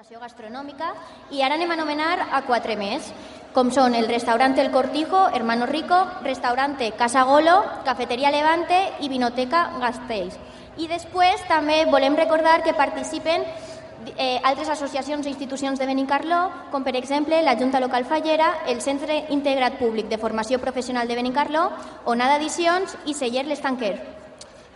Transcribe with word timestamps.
demostració 0.00 0.20
gastronòmica 0.24 0.86
i 1.28 1.42
ara 1.44 1.58
anem 1.58 1.68
a 1.68 1.74
anomenar 1.76 2.28
a 2.32 2.38
quatre 2.46 2.72
més, 2.80 3.04
com 3.52 3.68
són 3.68 3.92
el 3.94 4.06
restaurante 4.08 4.62
El 4.62 4.70
Cortijo, 4.72 5.26
Hermano 5.28 5.66
Rico, 5.66 5.98
restaurante 6.24 6.92
Casa 6.96 7.24
Golo, 7.28 7.58
Cafeteria 7.84 8.30
Levante 8.32 8.78
i 9.04 9.10
Vinoteca 9.12 9.74
Gastells. 9.76 10.38
I 10.80 10.88
després 10.88 11.44
també 11.50 11.84
volem 11.84 12.16
recordar 12.16 12.62
que 12.64 12.72
participen 12.72 13.44
eh, 14.16 14.40
altres 14.42 14.70
associacions 14.72 15.26
i 15.26 15.34
institucions 15.34 15.78
de 15.78 15.90
Benicarló, 15.90 16.46
com 16.72 16.80
per 16.80 16.96
exemple 16.96 17.42
la 17.42 17.58
Junta 17.60 17.82
Local 17.84 18.08
Fallera, 18.08 18.54
el 18.72 18.80
Centre 18.80 19.26
Integrat 19.28 19.76
Públic 19.76 20.08
de 20.08 20.16
Formació 20.16 20.62
Professional 20.64 21.12
de 21.12 21.20
Benicarló, 21.20 21.68
Onada 22.06 22.40
Edicions 22.40 22.96
i 23.04 23.12
Celler 23.12 23.44
L'Estanquer. 23.44 24.19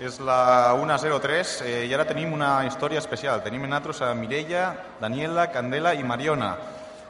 És 0.02 0.16
la 0.18 0.74
1.03 0.74 1.60
eh, 1.62 1.84
i 1.86 1.92
ara 1.94 2.06
tenim 2.08 2.32
una 2.34 2.64
història 2.66 2.98
especial. 2.98 3.44
Tenim 3.44 3.62
en 3.62 3.70
nosaltres 3.70 4.00
a 4.02 4.10
Mireia, 4.18 4.72
Daniela, 5.00 5.46
Candela 5.54 5.92
i 5.94 6.02
Mariona. 6.02 6.56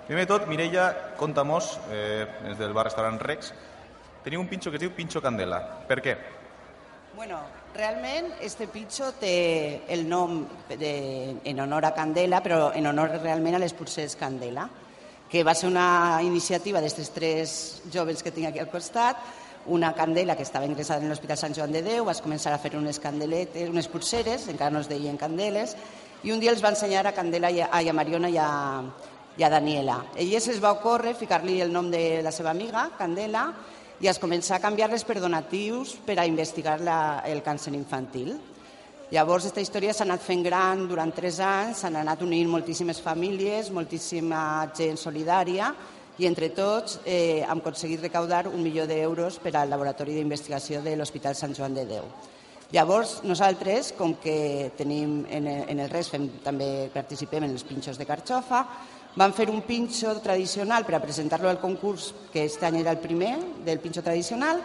Primer 0.05 0.27
de 0.27 0.29
tot, 0.29 0.45
Mireia, 0.51 0.91
conta-mos, 1.17 1.79
eh, 1.89 2.27
és 2.51 2.59
del 2.59 2.75
bar-restaurant 2.77 3.17
Rex, 3.23 3.55
teniu 4.25 4.43
un 4.43 4.51
pinxo 4.51 4.69
que 4.69 4.77
es 4.77 4.83
diu 4.85 4.93
Pinxo 4.93 5.23
Candela. 5.25 5.63
Per 5.89 5.97
què? 6.05 6.15
Bueno, 7.17 7.39
realment 7.73 8.35
este 8.43 8.67
pinxo 8.69 9.13
té 9.17 9.87
el 9.89 10.05
nom 10.09 10.43
de, 10.69 11.39
en 11.43 11.61
honor 11.65 11.87
a 11.89 11.95
Candela, 11.97 12.43
però 12.45 12.69
en 12.77 12.91
honor 12.91 13.17
realment 13.23 13.57
a 13.57 13.63
les 13.63 13.73
pulseres 13.73 14.17
Candela, 14.21 14.69
que 15.31 15.43
va 15.43 15.55
ser 15.57 15.71
una 15.71 16.21
iniciativa 16.21 16.85
d'aquests 16.85 17.15
tres 17.17 17.57
joves 17.89 18.21
que 18.23 18.35
tinc 18.35 18.51
aquí 18.51 18.61
al 18.61 18.69
costat, 18.69 19.25
una 19.67 19.95
candela 19.95 20.37
que 20.37 20.43
estava 20.43 20.67
ingressada 20.67 21.03
en 21.03 21.09
l'Hospital 21.09 21.39
Sant 21.41 21.55
Joan 21.57 21.73
de 21.73 21.83
Déu, 21.83 22.05
vas 22.05 22.21
començar 22.21 22.53
a 22.53 22.61
fer 22.61 22.75
unes 22.77 23.01
candeletes, 23.01 23.71
unes 23.71 23.89
pulseres, 23.89 24.49
encara 24.53 24.75
no 24.75 24.83
es 24.85 24.89
deien 24.91 25.17
candeles, 25.17 25.77
i 26.25 26.33
un 26.33 26.41
dia 26.41 26.53
els 26.53 26.63
va 26.65 26.73
ensenyar 26.73 27.07
a 27.07 27.13
Candela 27.13 27.51
i 27.53 27.61
a, 27.61 27.69
a 27.69 27.93
Mariona 27.97 28.31
i 28.33 28.39
a, 28.41 28.49
i 29.37 29.45
a 29.45 29.51
Daniela. 29.53 29.99
Elles 30.17 30.49
es 30.49 30.61
va 30.63 30.73
ocórrer 30.73 31.15
ficar-li 31.17 31.61
el 31.61 31.73
nom 31.73 31.91
de 31.93 32.23
la 32.25 32.33
seva 32.33 32.53
amiga, 32.53 32.91
Candela, 32.99 33.51
i 34.01 34.09
es 34.09 34.19
començar 34.19 34.59
a 34.59 34.65
canviar-les 34.65 35.05
per 35.05 35.21
donatius 35.21 35.95
per 36.05 36.19
a 36.19 36.27
investigar 36.27 36.81
la, 36.81 37.23
el 37.29 37.43
càncer 37.45 37.73
infantil. 37.77 38.35
Llavors, 39.13 39.45
aquesta 39.45 39.63
història 39.63 39.93
s'ha 39.95 40.07
anat 40.09 40.25
fent 40.25 40.43
gran 40.43 40.89
durant 40.89 41.13
tres 41.15 41.37
anys, 41.45 41.85
s'han 41.85 42.01
anat 42.01 42.25
unint 42.25 42.49
moltíssimes 42.51 43.03
famílies, 43.05 43.69
moltíssima 43.71 44.41
gent 44.75 44.97
solidària, 44.99 45.69
i 46.19 46.29
entre 46.29 46.51
tots 46.55 47.01
eh, 47.05 47.43
hem 47.43 47.59
aconseguit 47.59 48.03
recaudar 48.05 48.47
un 48.49 48.63
milió 48.63 48.87
d'euros 48.87 49.41
per 49.43 49.55
al 49.57 49.71
laboratori 49.71 50.15
d'investigació 50.15 50.83
de 50.83 50.95
l'Hospital 50.97 51.35
Sant 51.35 51.55
Joan 51.57 51.75
de 51.75 51.87
Déu. 51.89 52.07
Llavors, 52.75 53.21
nosaltres, 53.23 53.93
com 53.95 54.17
que 54.19 54.73
tenim 54.79 55.25
en 55.31 55.47
en 55.47 55.81
el 55.81 55.91
res, 55.91 56.09
fem, 56.11 56.29
també 56.43 56.89
participem 56.95 57.45
en 57.45 57.53
els 57.55 57.67
pinxos 57.67 57.99
de 57.99 58.07
carxofa, 58.07 58.65
vam 59.17 59.33
fer 59.33 59.49
un 59.51 59.61
pinxo 59.63 60.17
tradicional 60.23 60.85
per 60.87 60.97
a 60.97 61.03
presentar-lo 61.03 61.49
al 61.51 61.61
concurs, 61.61 62.13
que 62.33 62.47
aquest 62.47 62.63
any 62.67 62.81
era 62.81 62.91
el 62.91 62.99
primer 62.99 63.37
del 63.65 63.79
pinxo 63.79 64.03
tradicional, 64.03 64.63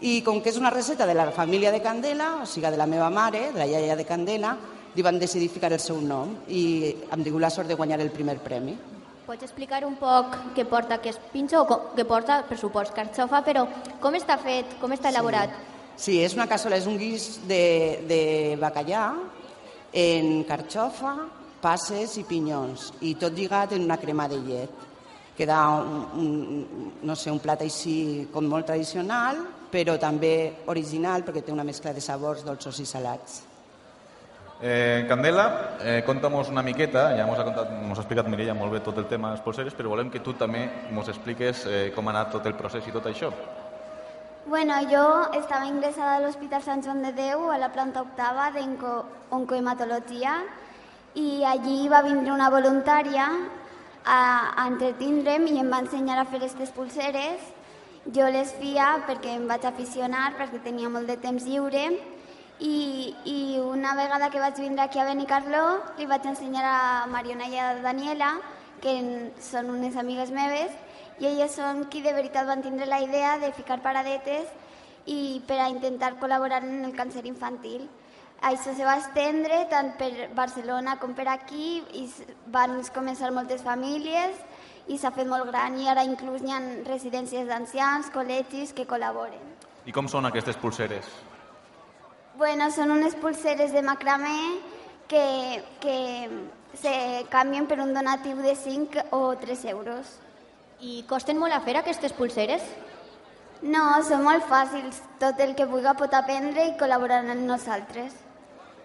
i 0.00 0.20
com 0.22 0.40
que 0.42 0.50
és 0.50 0.58
una 0.58 0.70
receta 0.70 1.06
de 1.06 1.14
la 1.14 1.30
família 1.30 1.70
de 1.70 1.82
Candela, 1.82 2.42
o 2.42 2.46
sigui, 2.46 2.70
de 2.70 2.80
la 2.80 2.88
meva 2.90 3.10
mare, 3.10 3.50
de 3.52 3.58
la 3.58 3.66
iaia 3.66 3.96
de 3.96 4.06
Candela, 4.08 4.56
li 4.94 5.02
van 5.02 5.18
decidir 5.18 5.48
ficar 5.48 5.72
el 5.72 5.80
seu 5.80 6.00
nom 6.00 6.34
i 6.48 6.64
hem 7.10 7.22
tingut 7.24 7.40
la 7.40 7.50
sort 7.50 7.68
de 7.68 7.76
guanyar 7.78 8.00
el 8.00 8.10
primer 8.12 8.38
premi. 8.44 8.74
Pots 9.22 9.44
explicar 9.46 9.84
un 9.86 9.94
poc 10.00 10.32
què 10.56 10.64
porta 10.66 10.96
aquest 10.98 11.20
pinxo 11.30 11.60
o 11.62 11.76
què 11.94 12.04
porta, 12.08 12.40
per 12.48 12.56
supost, 12.58 12.90
carxofa, 12.96 13.38
però 13.46 13.62
com 14.02 14.16
està 14.18 14.34
fet, 14.42 14.74
com 14.80 14.90
està 14.90 15.12
elaborat? 15.12 15.52
Sí, 15.94 16.16
és 16.24 16.34
una 16.34 16.48
cassola, 16.50 16.80
és 16.80 16.88
un 16.90 16.96
guix 16.98 17.28
de, 17.46 17.62
de 18.10 18.22
bacallà 18.58 19.04
en 20.02 20.42
carxofa, 20.48 21.14
passes 21.62 22.16
i 22.18 22.24
pinyons, 22.26 22.88
i 23.06 23.14
tot 23.20 23.36
lligat 23.38 23.76
en 23.76 23.86
una 23.86 24.00
crema 24.02 24.26
de 24.26 24.40
llet. 24.42 24.82
Queda 25.38 25.60
un, 25.78 26.02
un, 26.18 26.90
no 27.06 27.14
sé, 27.14 27.30
un 27.30 27.38
plat 27.44 27.62
així 27.62 28.26
com 28.34 28.50
molt 28.50 28.66
tradicional, 28.72 29.38
però 29.70 29.94
també 30.02 30.34
original 30.66 31.22
perquè 31.22 31.46
té 31.46 31.54
una 31.54 31.64
mescla 31.64 31.94
de 31.94 32.02
sabors 32.02 32.42
dolços 32.42 32.82
i 32.82 32.90
salats. 32.90 33.51
Eh, 34.64 35.06
Candela, 35.08 35.76
eh, 35.82 36.04
conta'mos 36.06 36.48
una 36.48 36.62
miqueta, 36.62 37.16
ja 37.18 37.26
mos 37.26 37.36
ha, 37.36 37.42
contat, 37.42 37.70
mos 37.82 37.98
ha 37.98 38.02
explicat 38.04 38.28
Mireia 38.30 38.54
molt 38.54 38.70
bé 38.70 38.78
tot 38.78 38.94
el 39.00 39.08
tema 39.10 39.32
de 39.32 39.34
les 39.34 39.42
polseres, 39.42 39.74
però 39.74 39.90
volem 39.90 40.06
que 40.06 40.20
tu 40.22 40.36
també 40.38 40.68
mos 40.94 41.08
expliques 41.10 41.64
eh, 41.66 41.90
com 41.90 42.06
ha 42.06 42.12
anat 42.12 42.30
tot 42.30 42.46
el 42.46 42.54
procés 42.54 42.86
i 42.86 42.94
tot 42.94 43.08
això. 43.10 43.32
Bueno, 44.46 44.76
yo 44.86 45.32
estaba 45.34 45.66
ingresada 45.66 46.14
al 46.16 46.26
Hospital 46.26 46.62
San 46.62 46.82
Juan 46.82 47.02
de 47.02 47.10
Déu 47.10 47.50
a 47.50 47.58
la 47.58 47.72
planta 47.72 48.02
octava 48.02 48.52
oncohematología 49.30 50.44
y 51.12 51.42
allí 51.42 51.88
va 51.88 52.02
vindre 52.02 52.30
una 52.30 52.48
voluntària 52.48 53.26
a, 54.04 54.62
a 54.62 54.68
entretindre'm 54.68 55.46
i 55.50 55.58
em 55.58 55.74
va 55.74 55.82
ensenyar 55.82 56.20
a 56.20 56.24
fer 56.24 56.38
aquestes 56.38 56.70
pulseres. 56.70 57.42
Jo 58.14 58.30
les 58.30 58.54
fia 58.54 59.02
perquè 59.10 59.34
em 59.34 59.50
vaig 59.50 59.66
aficionar, 59.66 60.36
perquè 60.38 60.62
tenia 60.62 60.88
molt 60.88 61.10
de 61.10 61.18
temps 61.18 61.42
lliure 61.42 61.88
i, 62.62 63.14
i 63.26 63.58
una 63.58 63.96
vegada 63.98 64.30
que 64.30 64.40
vaig 64.40 64.58
vindre 64.62 64.84
aquí 64.84 65.00
a 65.02 65.06
Benicarló 65.08 65.62
li 65.98 66.06
vaig 66.06 66.26
ensenyar 66.30 66.64
a 66.68 67.06
Mariona 67.10 67.48
i 67.50 67.58
a 67.58 67.72
Daniela, 67.82 68.36
que 68.82 68.94
són 69.42 69.70
unes 69.74 69.96
amigues 69.98 70.30
meves, 70.30 70.70
i 71.18 71.26
elles 71.26 71.56
són 71.58 71.86
qui 71.90 72.02
de 72.02 72.14
veritat 72.14 72.46
van 72.46 72.62
tindre 72.62 72.86
la 72.86 73.00
idea 73.02 73.36
de 73.42 73.52
ficar 73.56 73.80
paradetes 73.82 74.46
i 75.10 75.42
per 75.46 75.58
a 75.58 75.68
intentar 75.72 76.14
col·laborar 76.22 76.62
en 76.62 76.84
el 76.86 76.94
càncer 76.94 77.24
infantil. 77.26 77.88
Això 78.42 78.74
se 78.74 78.86
va 78.86 78.96
estendre 78.98 79.64
tant 79.70 79.92
per 79.98 80.30
Barcelona 80.34 80.96
com 81.02 81.14
per 81.18 81.28
aquí 81.30 81.76
i 81.98 82.06
van 82.54 82.80
començar 82.94 83.30
moltes 83.34 83.62
famílies 83.66 84.38
i 84.90 84.98
s'ha 84.98 85.14
fet 85.14 85.30
molt 85.30 85.50
gran 85.50 85.78
i 85.78 85.90
ara 85.90 86.06
inclús 86.06 86.42
hi 86.42 86.54
ha 86.54 86.62
residències 86.86 87.46
d'ancians, 87.46 88.10
col·legis 88.14 88.74
que 88.74 88.86
col·laboren. 88.86 89.54
I 89.86 89.94
com 89.94 90.10
són 90.10 90.26
aquestes 90.26 90.58
pulseres? 90.58 91.10
Bueno, 92.36 92.70
son 92.70 92.90
unas 92.90 93.14
pulseres 93.14 93.72
de 93.72 93.82
macramé 93.82 94.58
que, 95.06 95.62
que 95.80 96.28
se 96.72 97.26
canvien 97.28 97.66
per 97.66 97.76
un 97.84 97.92
donatiu 97.92 98.38
de 98.40 98.56
5 98.56 99.12
o 99.12 99.36
3 99.36 99.64
euros. 99.68 100.08
I 100.80 101.04
costen 101.04 101.36
molt 101.36 101.52
a 101.52 101.60
fer 101.60 101.76
aquestes 101.76 102.14
pulseres? 102.16 102.64
No, 103.60 103.84
són 104.08 104.24
molt 104.24 104.48
fàcils. 104.48 105.02
Tot 105.20 105.38
el 105.44 105.52
que 105.54 105.68
vulgui 105.68 105.92
pot 105.98 106.14
aprendre 106.16 106.64
i 106.70 106.76
col·laborar 106.80 107.20
amb 107.20 107.44
nosaltres. 107.44 108.16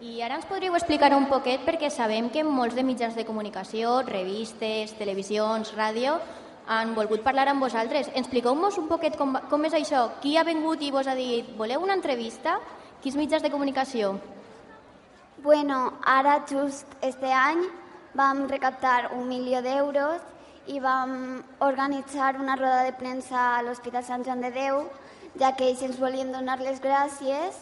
I 0.04 0.20
ara 0.22 0.36
ens 0.36 0.46
podríeu 0.46 0.76
explicar 0.76 1.16
un 1.16 1.30
poquet 1.32 1.64
perquè 1.64 1.88
sabem 1.90 2.28
que 2.30 2.44
molts 2.44 2.76
de 2.76 2.84
mitjans 2.84 3.16
de 3.16 3.26
comunicació, 3.26 4.02
revistes, 4.06 4.92
televisions, 5.00 5.72
ràdio, 5.74 6.20
han 6.68 6.92
volgut 7.00 7.24
parlar 7.24 7.48
amb 7.48 7.64
vosaltres. 7.64 8.12
Expliqueu-nos 8.14 8.78
un 8.78 8.92
poquet 8.92 9.16
com, 9.16 9.40
com 9.50 9.66
és 9.66 9.74
això. 9.74 10.10
Qui 10.20 10.36
ha 10.36 10.44
vingut 10.44 10.84
i 10.84 10.92
vos 10.92 11.08
ha 11.08 11.16
dit 11.16 11.56
voleu 11.56 11.82
una 11.88 11.96
entrevista? 11.96 12.60
Quins 12.98 13.14
mitjans 13.14 13.44
de 13.46 13.52
comunicació? 13.54 14.16
Bueno, 15.44 16.00
ara 16.02 16.40
just 16.50 16.96
este 17.06 17.30
any 17.30 17.60
vam 18.18 18.48
recaptar 18.50 19.12
un 19.14 19.28
milió 19.30 19.62
d'euros 19.62 20.24
i 20.66 20.82
vam 20.82 21.44
organitzar 21.62 22.32
una 22.42 22.56
roda 22.58 22.82
de 22.88 22.96
premsa 22.98 23.44
a 23.52 23.62
l'Hospital 23.62 24.04
Sant 24.04 24.26
Joan 24.26 24.42
de 24.42 24.50
Déu, 24.56 24.82
ja 25.38 25.54
que 25.54 25.70
ells 25.70 25.86
ens 25.86 26.02
volien 26.02 26.34
donar 26.34 26.58
les 26.66 26.82
gràcies 26.82 27.62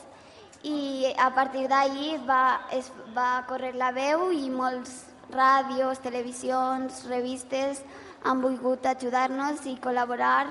i 0.64 1.12
a 1.20 1.28
partir 1.36 1.68
d'ahir 1.68 2.22
va, 2.24 2.62
es 2.72 2.88
va 3.14 3.44
córrer 3.52 3.76
la 3.76 3.92
veu 3.92 4.30
i 4.32 4.48
molts 4.50 5.02
ràdios, 5.36 6.00
televisions, 6.00 7.04
revistes 7.12 7.84
han 8.24 8.40
volgut 8.40 8.88
ajudar-nos 8.88 9.68
i 9.68 9.76
col·laborar, 9.84 10.48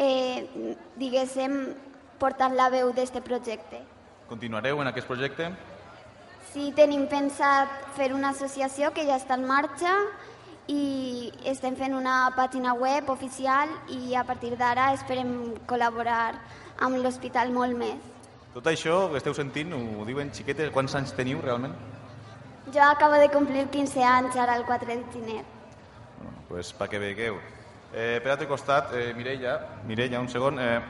eh, 0.00 0.74
diguéssim, 0.96 1.74
portant 2.18 2.56
la 2.56 2.72
veu 2.72 2.88
d'aquest 2.88 3.20
projecte. 3.20 3.84
Continuareu 4.34 4.80
en 4.82 4.88
aquest 4.90 5.06
projecte? 5.06 5.44
Sí, 6.50 6.72
tenim 6.74 7.04
pensat 7.06 7.70
fer 7.94 8.08
una 8.16 8.32
associació 8.34 8.88
que 8.90 9.04
ja 9.06 9.14
està 9.20 9.36
en 9.38 9.44
marxa 9.46 9.92
i 10.66 11.30
estem 11.46 11.76
fent 11.78 11.94
una 11.94 12.32
pàgina 12.34 12.72
web 12.74 13.12
oficial 13.14 13.70
i 13.94 14.16
a 14.18 14.24
partir 14.26 14.56
d'ara 14.58 14.88
esperem 14.96 15.30
col·laborar 15.70 16.32
amb 16.82 16.98
l'hospital 17.04 17.54
molt 17.54 17.78
més. 17.78 18.10
Tot 18.56 18.66
això 18.72 19.04
que 19.12 19.22
esteu 19.22 19.38
sentint, 19.38 19.70
ho 19.70 20.08
diuen 20.08 20.34
xiquetes, 20.34 20.74
quants 20.74 20.98
anys 20.98 21.14
teniu 21.14 21.38
realment? 21.44 21.78
Jo 22.74 22.82
acabo 22.88 23.22
de 23.22 23.30
complir 23.30 23.68
15 23.70 24.02
anys 24.16 24.34
ara 24.34 24.58
el 24.58 24.66
4 24.66 24.90
de 24.90 24.98
gener. 25.14 25.44
Bueno, 26.18 26.42
pues 26.48 26.74
pa 26.74 26.90
que 26.90 26.98
vegueu. 26.98 27.38
Eh, 27.94 28.18
per 28.18 28.34
altre 28.34 28.50
costat, 28.50 28.90
eh, 28.98 29.12
Mireia, 29.14 29.60
Mireia, 29.86 30.18
un 30.18 30.28
segon, 30.28 30.58
eh, 30.58 30.80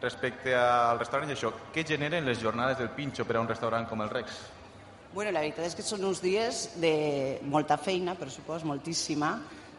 respecte 0.00 0.54
al 0.54 0.98
restaurant 1.00 1.30
i 1.30 1.36
això, 1.36 1.52
què 1.72 1.84
generen 1.86 2.26
les 2.26 2.40
jornades 2.42 2.78
del 2.78 2.90
Pinxo 2.96 3.24
per 3.24 3.36
a 3.36 3.42
un 3.42 3.48
restaurant 3.48 3.88
com 3.88 4.02
el 4.04 4.10
Rex? 4.12 4.40
Bueno, 5.14 5.30
la 5.32 5.40
veritat 5.40 5.64
és 5.64 5.76
que 5.76 5.84
són 5.86 6.04
uns 6.04 6.20
dies 6.20 6.66
de 6.82 7.38
molta 7.48 7.78
feina, 7.80 8.14
per 8.18 8.28
supost, 8.28 8.66
moltíssima, 8.68 9.30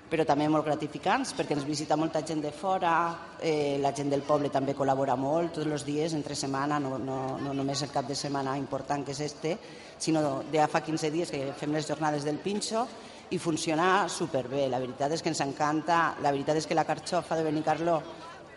però 0.08 0.24
també 0.26 0.48
molt 0.50 0.66
gratificants, 0.66 1.34
perquè 1.36 1.54
ens 1.54 1.68
visita 1.68 1.98
molta 2.00 2.24
gent 2.26 2.42
de 2.42 2.52
fora, 2.56 2.94
eh, 3.44 3.78
la 3.84 3.92
gent 3.94 4.10
del 4.10 4.24
poble 4.26 4.50
també 4.50 4.74
col·labora 4.74 5.18
molt, 5.20 5.54
tots 5.60 5.68
els 5.68 5.86
dies, 5.86 6.16
entre 6.16 6.36
setmana, 6.36 6.80
no, 6.80 6.96
no, 6.98 7.20
no 7.44 7.54
només 7.54 7.84
el 7.84 7.92
cap 7.92 8.08
de 8.08 8.16
setmana 8.16 8.56
important 8.58 9.04
que 9.06 9.12
és 9.12 9.20
este, 9.28 9.58
sinó 10.00 10.42
de 10.50 10.66
fa 10.72 10.82
15 10.82 11.12
dies 11.12 11.34
que 11.34 11.52
fem 11.60 11.76
les 11.76 11.86
jornades 11.88 12.24
del 12.24 12.40
Pinxo, 12.40 12.88
i 13.30 13.38
funciona 13.38 14.08
superbé. 14.08 14.68
La 14.72 14.80
veritat 14.80 15.12
és 15.12 15.22
que 15.22 15.32
ens 15.34 15.42
encanta, 15.44 16.16
la 16.24 16.32
veritat 16.32 16.62
és 16.62 16.68
que 16.68 16.78
la 16.78 16.88
carxofa 16.88 17.36
de 17.36 17.44
Benicarló 17.44 17.98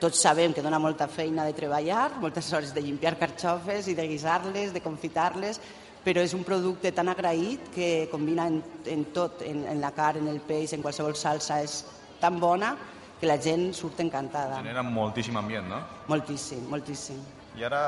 tots 0.01 0.23
sabem 0.25 0.55
que 0.57 0.65
dona 0.65 0.81
molta 0.81 1.07
feina 1.13 1.45
de 1.45 1.53
treballar, 1.53 2.17
moltes 2.23 2.49
hores 2.57 2.73
de 2.75 2.83
limpiar 2.83 3.19
carxofes 3.21 3.91
i 3.93 3.95
de 3.95 4.07
guisar-les, 4.09 4.73
de 4.73 4.81
confitar-les, 4.81 5.61
però 6.01 6.23
és 6.25 6.33
un 6.33 6.45
producte 6.49 6.93
tan 6.97 7.11
agraït 7.13 7.69
que 7.75 8.09
combina 8.11 8.47
en, 8.49 8.63
en 8.89 9.05
tot, 9.13 9.43
en, 9.45 9.67
en 9.69 9.81
la 9.83 9.93
carn, 9.93 10.25
en 10.25 10.33
el 10.33 10.41
peix, 10.41 10.73
en 10.73 10.81
qualsevol 10.81 11.19
salsa, 11.21 11.61
és 11.61 11.83
tan 12.21 12.41
bona 12.41 12.73
que 13.21 13.29
la 13.29 13.37
gent 13.37 13.75
surt 13.77 14.01
encantada. 14.01 14.63
Genera 14.63 14.83
moltíssim 14.87 15.37
ambient, 15.37 15.69
no? 15.69 15.83
Moltíssim, 16.09 16.65
moltíssim. 16.73 17.21
I 17.61 17.67
ara, 17.69 17.83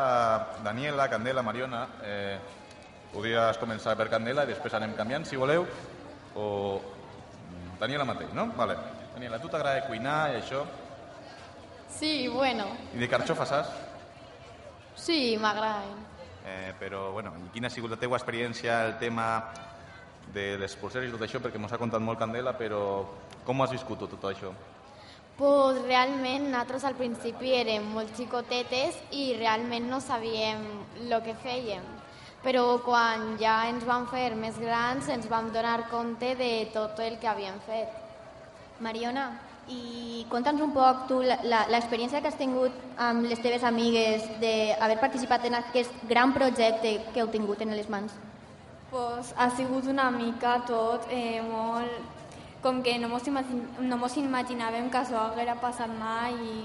Daniela, 0.64 1.08
Candela, 1.08 1.40
Mariona, 1.46 1.86
eh, 2.04 2.36
podries 3.14 3.56
començar 3.60 3.96
per 3.96 4.10
Candela 4.12 4.44
i 4.44 4.52
després 4.52 4.76
anem 4.76 4.92
canviant, 4.98 5.24
si 5.24 5.40
voleu, 5.40 5.64
o 6.36 6.46
mm, 6.76 7.78
Daniela 7.80 8.04
mateix, 8.08 8.36
no? 8.36 8.50
Vale. 8.58 8.76
Daniela, 9.14 9.40
a 9.40 9.40
tu 9.40 9.48
t'agrada 9.48 9.86
cuinar 9.88 10.34
i 10.34 10.40
això? 10.42 10.66
Sí, 11.92 12.28
bueno, 12.28 12.66
I 12.94 12.98
de 12.98 13.08
carxofa 13.08 13.46
saps? 13.46 13.68
sí, 14.96 15.36
m'agrada. 15.38 15.84
Eh, 16.44 16.72
però, 16.78 17.12
bueno, 17.12 17.32
i 17.46 17.50
quina 17.54 17.68
ha 17.68 17.70
sigut 17.70 17.90
la 17.90 17.96
teva 18.00 18.16
experiència, 18.18 18.84
el 18.86 18.98
tema 18.98 19.52
de 20.34 20.56
les 20.58 20.74
pulseres 20.76 21.08
i 21.08 21.12
tot 21.12 21.22
això, 21.22 21.40
perquè 21.42 21.58
mos 21.58 21.72
ha 21.72 21.78
contat 21.78 22.02
molt 22.02 22.18
Candela, 22.18 22.54
però 22.58 23.04
com 23.46 23.62
has 23.62 23.70
viscut 23.70 23.98
tu, 23.98 24.08
tot 24.10 24.24
això? 24.30 24.52
Pues 25.38 25.80
realment 25.86 26.50
nosaltres 26.50 26.84
al 26.84 26.94
principi 26.98 27.54
érem 27.56 27.86
molt 27.94 28.12
xicotetes 28.16 28.98
i 29.16 29.32
realment 29.38 29.88
no 29.90 30.00
sabíem 30.00 30.64
el 31.00 31.14
que 31.24 31.34
fèiem. 31.42 31.86
Però 32.42 32.82
quan 32.82 33.36
ja 33.38 33.68
ens 33.70 33.86
vam 33.86 34.08
fer 34.10 34.34
més 34.34 34.58
grans 34.58 35.08
ens 35.08 35.28
vam 35.30 35.52
donar 35.54 35.88
compte 35.90 36.34
de 36.36 36.68
tot 36.74 36.98
el 37.00 37.18
que 37.22 37.30
havíem 37.30 37.58
fet. 37.66 37.88
Mariona, 38.82 39.30
i 39.68 40.26
conta'ns 40.30 40.60
un 40.64 40.72
poc 40.74 41.06
tu 41.08 41.20
l'experiència 41.22 42.20
que 42.20 42.30
has 42.30 42.38
tingut 42.38 42.74
amb 42.96 43.28
les 43.30 43.40
teves 43.42 43.62
amigues 43.64 44.24
d'haver 44.42 44.98
participat 45.00 45.46
en 45.46 45.58
aquest 45.60 45.92
gran 46.08 46.32
projecte 46.34 46.98
que 47.12 47.20
heu 47.22 47.30
tingut 47.30 47.62
en 47.62 47.76
les 47.76 47.88
mans. 47.88 48.14
Pues 48.90 49.32
ha 49.36 49.48
sigut 49.50 49.86
una 49.86 50.10
mica 50.10 50.60
tot 50.68 51.06
eh, 51.10 51.40
molt... 51.50 52.18
Com 52.62 52.76
que 52.78 52.92
no 53.02 53.08
mos, 53.10 53.26
imagin, 53.26 53.64
no 53.82 53.96
mos 53.98 54.14
imaginàvem 54.20 54.86
que 54.86 55.00
això 55.00 55.18
haguera 55.18 55.56
passat 55.58 55.90
mai 55.98 56.36
i 56.46 56.58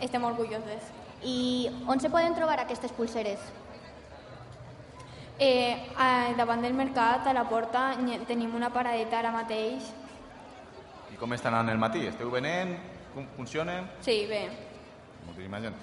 estem 0.00 0.24
orgulloses. 0.24 0.86
I 1.20 1.68
on 1.86 2.00
se 2.00 2.08
poden 2.08 2.32
trobar 2.32 2.56
aquestes 2.62 2.94
pulseres? 2.96 3.42
Eh, 5.36 5.76
davant 6.36 6.64
del 6.64 6.72
mercat, 6.72 7.28
a 7.28 7.32
la 7.36 7.44
porta, 7.48 7.90
tenim 8.28 8.54
una 8.56 8.72
paradeta 8.72 9.18
ara 9.20 9.34
mateix. 9.36 9.92
Com 11.20 11.34
estan 11.36 11.52
anant 11.52 11.74
el 11.74 11.80
matí? 11.80 12.06
Esteu 12.08 12.30
venent? 12.32 12.70
Com 13.12 13.26
funciona? 13.36 13.74
Sí, 14.00 14.24
bé. 14.24 14.46
Moltíssima 15.26 15.58
gent. 15.60 15.74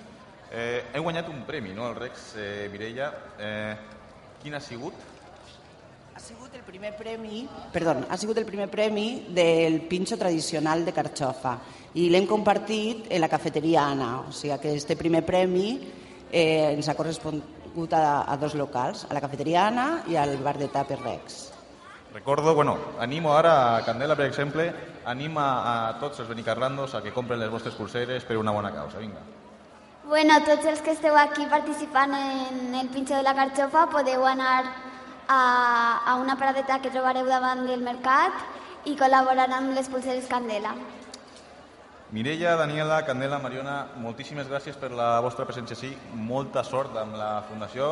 Eh, 0.50 0.88
heu 0.96 1.04
guanyat 1.06 1.28
un 1.30 1.44
premi, 1.46 1.76
no?, 1.78 1.92
el 1.92 1.96
Rex 1.96 2.32
eh, 2.42 2.70
Mireia. 2.74 3.12
Eh, 3.38 3.76
quin 4.42 4.58
ha 4.58 4.62
sigut? 4.64 4.96
Ha 6.18 6.22
sigut 6.24 6.56
el 6.58 6.64
primer 6.66 6.96
premi, 6.98 7.44
perdó, 7.70 7.94
ha 8.10 8.18
sigut 8.18 8.40
el 8.42 8.48
primer 8.48 8.66
premi 8.72 9.28
del 9.30 9.84
pinxo 9.86 10.18
tradicional 10.18 10.82
de 10.88 10.96
carxofa 10.96 11.52
i 11.94 12.08
l'hem 12.10 12.26
compartit 12.26 13.06
en 13.14 13.22
la 13.22 13.30
cafeteria 13.30 13.84
Anna, 13.92 14.10
o 14.24 14.32
sigui 14.34 14.58
que 14.64 14.74
este 14.74 14.98
primer 14.98 15.22
premi 15.28 15.76
eh, 16.32 16.72
ens 16.72 16.90
ha 16.90 16.98
correspongut 16.98 17.94
a, 17.94 18.24
a 18.26 18.40
dos 18.42 18.58
locals, 18.58 19.06
a 19.06 19.14
la 19.14 19.22
cafeteria 19.22 19.68
Anna 19.68 19.88
i 20.10 20.18
al 20.18 20.34
bar 20.42 20.58
de 20.58 20.72
Taper 20.74 20.98
Rex. 21.04 21.38
Recordo, 22.14 22.56
bueno, 22.56 22.78
animo 23.00 23.36
ara 23.36 23.78
a 23.78 23.86
Candela, 23.86 24.16
per 24.16 24.26
exemple, 24.26 24.74
anima 25.06 25.48
a 25.64 26.00
tots 26.00 26.20
els 26.20 26.30
benicarlandos 26.30 26.96
a 26.96 27.02
que 27.04 27.14
compren 27.14 27.40
les 27.40 27.52
vostres 27.52 27.76
pulseres 27.76 28.24
per 28.24 28.38
una 28.38 28.52
bona 28.52 28.72
causa. 28.72 28.98
Vinga. 29.00 29.22
Bueno, 30.08 30.40
tots 30.46 30.66
els 30.66 30.82
que 30.82 30.94
esteu 30.96 31.18
aquí 31.20 31.46
participant 31.52 32.14
en 32.16 32.76
el 32.76 32.88
pinxo 32.90 33.18
de 33.18 33.24
la 33.28 33.36
carxofa 33.36 33.90
podeu 33.92 34.24
anar 34.26 34.64
a, 35.28 35.42
a 36.06 36.16
una 36.16 36.38
paradeta 36.40 36.80
que 36.80 36.94
trobareu 36.94 37.28
davant 37.28 37.66
del 37.68 37.84
mercat 37.84 38.88
i 38.88 38.96
col·laborar 38.96 39.50
amb 39.52 39.76
les 39.76 39.90
pulseres 39.92 40.30
Candela. 40.32 40.72
Mireia, 42.16 42.56
Daniela, 42.56 43.02
Candela, 43.04 43.42
Mariona, 43.44 43.82
moltíssimes 44.00 44.48
gràcies 44.48 44.78
per 44.80 44.94
la 44.96 45.20
vostra 45.20 45.44
presència 45.44 45.76
així. 45.76 45.90
Molta 46.16 46.64
sort 46.64 46.96
amb 46.96 47.18
la 47.20 47.42
Fundació, 47.50 47.90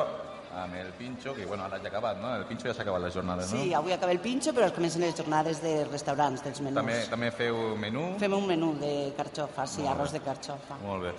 amb 0.53 0.75
el 0.79 0.91
Pinxo, 0.97 1.33
que 1.33 1.45
bueno, 1.45 1.65
ara 1.65 1.79
ja 1.79 1.89
ha 1.89 1.91
acabat, 1.93 2.19
no? 2.21 2.35
El 2.35 2.45
Pinxo 2.45 2.67
ja 2.67 2.73
s'ha 2.73 2.83
acabat 2.83 3.01
les 3.03 3.13
jornades, 3.13 3.51
no? 3.51 3.61
Sí, 3.61 3.73
avui 3.73 3.93
acaba 3.95 4.11
el 4.11 4.19
pinxo, 4.19 4.53
però 4.53 4.67
es 4.69 4.75
comencen 4.75 5.01
les 5.01 5.15
jornades 5.17 5.61
de 5.63 5.73
restaurants, 5.85 6.43
dels 6.43 6.61
menús. 6.61 6.77
També, 6.77 6.99
també 7.11 7.31
feu 7.31 7.75
menú? 7.79 8.05
Fem 8.21 8.37
un 8.37 8.47
menú 8.47 8.73
de 8.79 8.93
carxofa, 9.17 9.65
sí, 9.67 9.87
arròs 9.87 10.13
de 10.15 10.21
carxofa. 10.25 10.79
Molt 10.83 11.09
bé. 11.09 11.15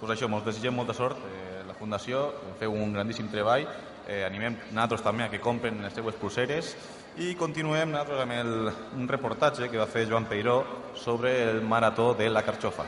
Pues 0.00 0.12
això, 0.12 0.28
us 0.28 0.44
desitgem 0.44 0.74
molta 0.76 0.94
sort. 0.94 1.16
Eh, 1.24 1.62
la 1.66 1.74
Fundació 1.74 2.26
feu 2.60 2.74
un 2.76 2.92
grandíssim 2.92 3.30
treball. 3.32 3.64
Eh, 4.06 4.22
animem 4.26 4.58
nosaltres 4.70 5.02
també 5.02 5.24
a 5.24 5.30
que 5.32 5.40
compren 5.42 5.80
les 5.82 5.94
seues 5.96 6.14
pulseres 6.20 6.76
i 7.18 7.32
continuem 7.34 7.90
nosaltres 7.90 8.20
amb 8.22 8.36
el, 8.36 8.52
un 9.00 9.08
reportatge 9.08 9.70
que 9.72 9.80
va 9.80 9.88
fer 9.88 10.04
Joan 10.06 10.28
Peiró 10.28 10.60
sobre 10.94 11.32
el 11.48 11.62
marató 11.62 12.12
de 12.14 12.28
la 12.30 12.44
Carxofa. 12.44 12.84